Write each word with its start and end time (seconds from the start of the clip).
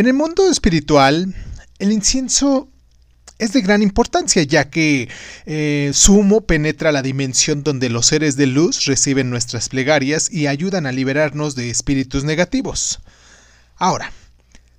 En 0.00 0.06
el 0.06 0.14
mundo 0.14 0.50
espiritual, 0.50 1.34
el 1.78 1.92
incienso 1.92 2.70
es 3.38 3.52
de 3.52 3.60
gran 3.60 3.82
importancia 3.82 4.42
ya 4.44 4.70
que 4.70 5.10
eh, 5.44 5.90
su 5.92 6.14
humo 6.14 6.40
penetra 6.40 6.90
la 6.90 7.02
dimensión 7.02 7.62
donde 7.62 7.90
los 7.90 8.06
seres 8.06 8.34
de 8.36 8.46
luz 8.46 8.86
reciben 8.86 9.28
nuestras 9.28 9.68
plegarias 9.68 10.32
y 10.32 10.46
ayudan 10.46 10.86
a 10.86 10.92
liberarnos 10.92 11.54
de 11.54 11.68
espíritus 11.68 12.24
negativos. 12.24 13.00
Ahora, 13.76 14.10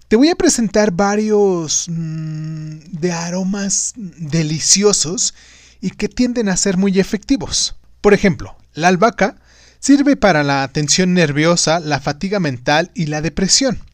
te 0.08 0.16
voy 0.16 0.30
a 0.30 0.36
presentar 0.36 0.90
varios 0.90 1.86
mm, 1.88 2.80
de 2.90 3.12
aromas 3.12 3.94
deliciosos 3.96 5.36
y 5.82 5.92
que 5.92 6.10
tienden 6.10 6.50
a 6.50 6.58
ser 6.58 6.78
muy 6.78 7.00
efectivos. 7.00 7.76
Por 8.02 8.16
ejemplo, 8.16 8.56
la 8.74 8.88
albahaca 8.88 9.36
sirve 9.80 10.16
para 10.16 10.42
la 10.42 10.68
tensión 10.70 11.14
nerviosa, 11.14 11.80
la 11.80 12.00
fatiga 12.00 12.40
mental 12.40 12.90
y 12.96 13.06
la 13.06 13.22
depresión. 13.22 13.91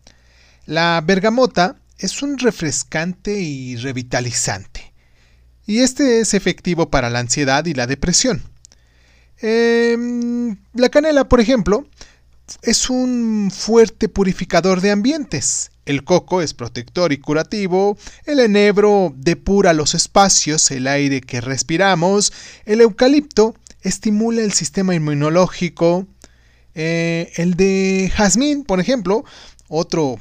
La 0.67 1.01
bergamota 1.01 1.77
es 1.97 2.21
un 2.21 2.37
refrescante 2.37 3.39
y 3.39 3.77
revitalizante. 3.77 4.93
Y 5.65 5.79
este 5.79 6.19
es 6.19 6.33
efectivo 6.33 6.89
para 6.89 7.09
la 7.09 7.19
ansiedad 7.19 7.65
y 7.65 7.73
la 7.73 7.87
depresión. 7.87 8.43
Em, 9.39 10.57
la 10.73 10.89
canela, 10.89 11.29
por 11.29 11.39
ejemplo, 11.39 11.87
es 12.63 12.89
un 12.89 13.49
fuerte 13.49 14.09
purificador 14.09 14.81
de 14.81 14.91
ambientes. 14.91 15.71
El 15.85 16.03
coco 16.03 16.41
es 16.41 16.53
protector 16.53 17.13
y 17.13 17.17
curativo, 17.17 17.97
el 18.25 18.41
enebro 18.41 19.13
depura 19.15 19.71
los 19.71 19.95
espacios, 19.95 20.69
el 20.71 20.87
aire 20.87 21.21
que 21.21 21.39
respiramos, 21.39 22.33
el 22.65 22.81
eucalipto 22.81 23.55
estimula 23.83 24.41
el 24.41 24.51
sistema 24.51 24.95
inmunológico, 24.95 26.07
eh, 26.75 27.31
el 27.37 27.55
de 27.55 28.11
jazmín, 28.13 28.63
por 28.65 28.81
ejemplo, 28.81 29.23
otro 29.67 30.17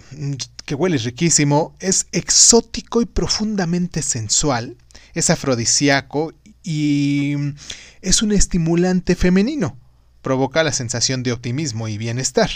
que 0.64 0.74
huele 0.74 0.98
riquísimo, 0.98 1.74
es 1.80 2.06
exótico 2.12 3.00
y 3.00 3.06
profundamente 3.06 4.02
sensual, 4.02 4.76
es 5.14 5.30
afrodisíaco 5.30 6.32
y 6.62 7.34
es 8.02 8.22
un 8.22 8.32
estimulante 8.32 9.14
femenino. 9.14 9.78
Provoca 10.22 10.64
la 10.64 10.72
sensación 10.72 11.22
de 11.22 11.32
optimismo 11.32 11.86
y 11.86 11.98
bienestar. 11.98 12.50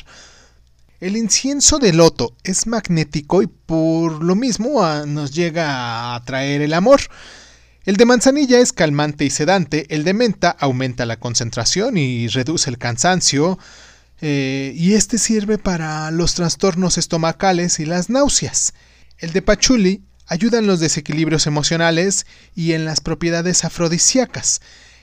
El 1.00 1.16
incienso 1.16 1.78
de 1.78 1.92
loto 1.92 2.34
es 2.42 2.66
magnético 2.66 3.42
y 3.42 3.47
por 3.47 4.22
lo 4.22 4.34
mismo 4.34 4.82
ah, 4.82 5.04
nos 5.06 5.32
llega 5.32 5.70
a 5.70 6.16
atraer 6.16 6.60
el 6.60 6.75
amor. 6.75 7.00
El 7.84 7.97
de 7.97 8.04
manzanilla 8.04 8.58
es 8.58 8.75
calmante 8.75 9.25
y 9.25 9.30
sedante, 9.30 9.86
el 9.88 10.04
de 10.04 10.12
menta 10.12 10.50
aumenta 10.50 11.06
la 11.06 11.19
concentración 11.19 11.97
y 11.97 12.28
reduce 12.28 12.69
el 12.69 12.77
cansancio, 12.77 13.58
eh, 14.20 14.72
y 14.76 14.94
este 14.94 15.18
sirve 15.18 15.58
para 15.58 16.10
los 16.10 16.34
trastornos 16.34 16.98
estomacales 16.98 17.80
y 17.80 17.86
las 17.86 18.10
náuseas. 18.10 18.74
El 19.18 19.32
de 19.32 19.42
pachuli 19.42 20.02
ayuda 20.26 20.58
en 20.58 20.66
los 20.66 20.80
desequilibrios 20.80 21.46
emocionales 21.46 22.26
y 22.54 22.72
en 22.72 22.84
las 22.84 23.00
propiedades 23.00 23.64
afrodisíacas. 23.64 24.60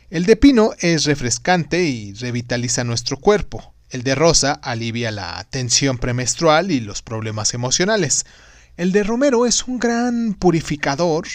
El 0.09 0.25
de 0.25 0.37
pino 0.37 0.71
es 0.79 1.03
refrescante 1.03 1.83
y 1.83 2.13
revitaliza 2.13 2.83
nuestro 2.83 3.17
cuerpo. 3.17 3.73
El 3.89 4.03
de 4.03 4.15
rosa 4.15 4.53
alivia 4.53 5.11
la 5.11 5.45
tensión 5.49 5.97
premenstrual 5.97 6.71
y 6.71 6.79
los 6.79 7.01
problemas 7.01 7.53
emocionales. 7.53 8.25
El 8.77 8.91
de 8.91 9.01
romero 9.03 9.47
es 9.47 9.67
un 9.67 9.79
gran 9.79 10.35
purificador, 10.35 11.25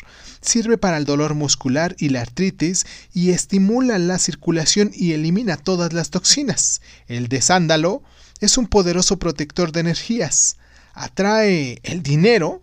sirve 0.40 0.78
para 0.78 0.96
el 0.96 1.04
dolor 1.04 1.34
muscular 1.34 1.96
y 1.98 2.10
la 2.10 2.20
artritis 2.20 2.86
y 3.12 3.30
estimula 3.30 3.98
la 3.98 4.20
circulación 4.20 4.92
y 4.94 5.10
elimina 5.10 5.56
todas 5.56 5.92
las 5.92 6.10
toxinas. 6.10 6.82
El 7.08 7.26
de 7.26 7.42
sándalo 7.42 8.04
es 8.38 8.58
un 8.58 8.68
poderoso 8.68 9.18
protector 9.18 9.72
de 9.72 9.80
energías, 9.80 10.56
atrae 10.94 11.80
el 11.82 12.04
dinero, 12.04 12.62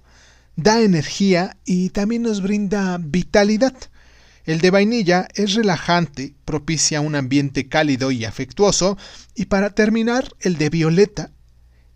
da 0.56 0.80
energía 0.80 1.58
y 1.66 1.90
también 1.90 2.22
nos 2.22 2.42
brinda 2.42 2.98
vitalidad. 3.02 3.76
El 4.46 4.62
de 4.62 4.72
vainilla 4.72 5.28
es 5.36 5.56
relajante, 5.56 6.36
propicia 6.46 7.02
un 7.02 7.16
ambiente 7.16 7.68
cálido 7.68 8.12
y 8.12 8.24
afectuoso, 8.24 8.98
y 9.36 9.48
para 9.48 9.72
terminar, 9.72 10.34
el 10.40 10.58
de 10.58 10.70
violeta 10.70 11.32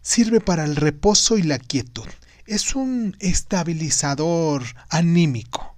sirve 0.02 0.42
para 0.42 0.66
el 0.66 0.76
reposo 0.76 1.38
y 1.38 1.44
la 1.44 1.60
quietud 1.60 2.08
es 2.46 2.76
un 2.76 3.16
estabilizador 3.20 4.64
anímico. 4.90 5.76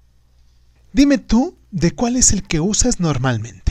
Dime 0.94 1.18
tú 1.18 1.58
de 1.72 1.92
cuál 1.92 2.16
es 2.16 2.32
el 2.32 2.44
que 2.44 2.60
usas 2.60 3.00
normalmente. 3.00 3.65